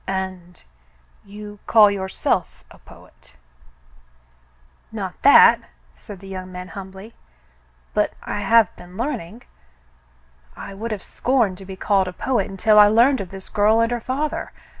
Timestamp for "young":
6.27-6.51